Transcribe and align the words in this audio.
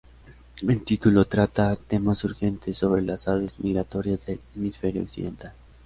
El 0.67 0.83
titulo 0.83 1.25
trata 1.25 1.75
temas 1.75 2.23
urgentes 2.23 2.75
sobre 2.75 3.03
las 3.03 3.27
aves 3.27 3.59
migratorias 3.59 4.25
del 4.25 4.39
hemisferio 4.55 5.03
occidental. 5.03 5.53